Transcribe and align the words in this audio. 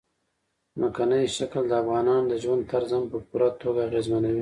ځمکنی 0.77 1.23
شکل 1.37 1.63
د 1.69 1.73
افغانانو 1.83 2.25
د 2.31 2.33
ژوند 2.43 2.61
طرز 2.71 2.89
هم 2.95 3.03
په 3.11 3.17
پوره 3.29 3.49
توګه 3.61 3.79
اغېزمنوي. 3.87 4.39